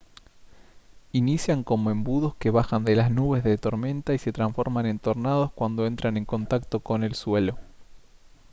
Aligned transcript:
inician 1.13 1.63
como 1.63 1.91
embudos 1.91 2.33
que 2.37 2.49
bajan 2.49 2.83
de 2.85 2.95
las 2.95 3.11
nubes 3.11 3.43
de 3.43 3.59
tormenta 3.59 4.15
y 4.15 4.17
se 4.17 4.31
transforman 4.33 4.87
en 4.87 4.97
tornados 4.97 5.51
cuando 5.51 5.85
entran 5.85 6.17
en 6.17 6.25
contacto 6.25 6.79
con 6.79 7.03
el 7.03 7.13
suelo 7.13 7.55